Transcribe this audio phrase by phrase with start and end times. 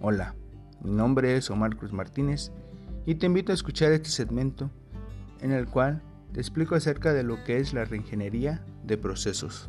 [0.00, 0.36] Hola,
[0.80, 2.52] mi nombre es Omar Cruz Martínez
[3.04, 4.70] y te invito a escuchar este segmento
[5.40, 6.02] en el cual
[6.32, 9.68] te explico acerca de lo que es la reingeniería de procesos.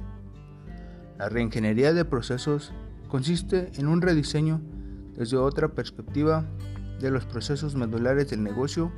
[1.17, 2.71] La reingeniería de procesos
[3.07, 4.62] consiste en un rediseño
[5.15, 6.46] desde otra perspectiva
[6.99, 8.92] de los procesos medulares del negocio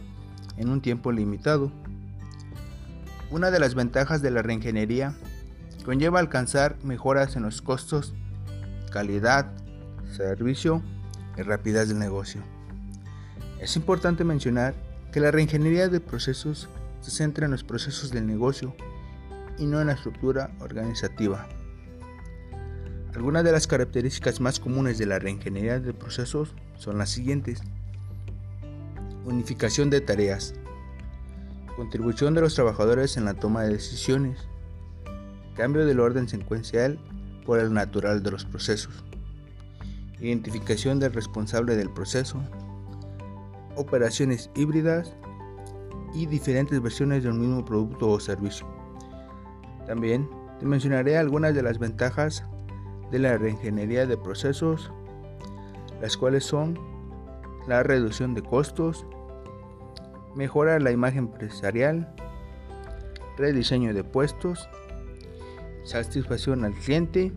[0.58, 1.72] en un tiempo limitado.
[3.30, 5.16] Una de las ventajas de la reingeniería
[5.86, 8.14] conlleva alcanzar mejoras en los costos,
[8.92, 9.50] calidad,
[10.12, 10.84] servicio
[11.38, 12.42] y rapidez del negocio.
[13.60, 14.74] Es importante mencionar
[15.12, 16.68] que la reingeniería de procesos
[17.02, 18.76] se centra en los procesos del negocio
[19.58, 21.48] y no en la estructura organizativa.
[23.14, 27.62] Algunas de las características más comunes de la reingeniería de procesos son las siguientes.
[29.26, 30.54] Unificación de tareas.
[31.76, 34.40] Contribución de los trabajadores en la toma de decisiones.
[35.56, 36.98] Cambio del orden secuencial
[37.46, 39.04] por el natural de los procesos
[40.22, 42.40] identificación del responsable del proceso,
[43.76, 45.16] operaciones híbridas
[46.14, 48.68] y diferentes versiones de un mismo producto o servicio.
[49.88, 52.46] También te mencionaré algunas de las ventajas
[53.10, 54.92] de la reingeniería de procesos,
[56.02, 56.80] las cuales son
[57.68, 59.06] la reducción de costos,
[60.36, 62.14] mejora la imagen empresarial,
[63.38, 64.70] rediseño de puestos,
[65.84, 67.32] satisfacción al cliente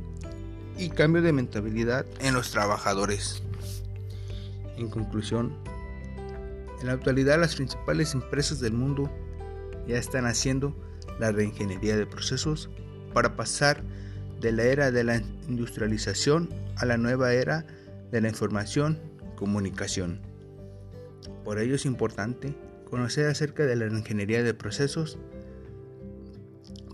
[0.76, 3.42] y cambio de mentalidad en los trabajadores.
[4.76, 5.56] En conclusión,
[6.80, 9.10] en la actualidad las principales empresas del mundo
[9.86, 10.76] ya están haciendo
[11.18, 12.70] la reingeniería de procesos
[13.12, 13.82] para pasar
[14.40, 17.64] de la era de la industrialización a la nueva era
[18.10, 18.98] de la información
[19.36, 20.20] comunicación.
[21.44, 22.54] Por ello es importante
[22.90, 25.18] conocer acerca de la reingeniería de procesos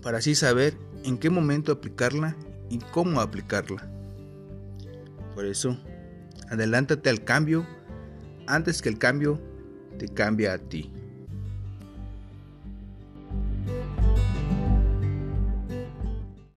[0.01, 2.35] para así saber en qué momento aplicarla
[2.71, 3.85] y cómo aplicarla.
[5.35, 5.77] Por eso,
[6.49, 7.67] adelántate al cambio
[8.47, 9.39] antes que el cambio
[9.99, 10.91] te cambie a ti.